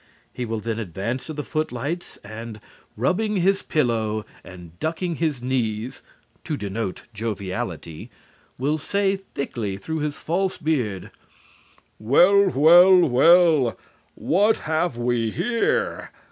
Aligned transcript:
He 0.33 0.45
will 0.45 0.59
then 0.59 0.79
advance 0.79 1.27
to 1.27 1.33
the 1.33 1.43
footlights, 1.43 2.17
and, 2.23 2.59
rubbing 2.97 3.35
his 3.35 3.61
pillow 3.61 4.25
and 4.43 4.79
ducking 4.79 5.17
his 5.17 5.43
knees 5.43 6.01
to 6.43 6.57
denote 6.57 7.03
joviality, 7.13 8.09
will 8.57 8.79
say 8.79 9.15
thickly 9.15 9.77
through 9.77 9.99
his 9.99 10.15
false 10.15 10.57
beard: 10.57 11.11
"Well, 11.99 12.49
well, 12.49 12.95
well, 12.97 13.77
what 14.15 14.57
have 14.65 14.97
we 14.97 15.29
here? 15.29 16.09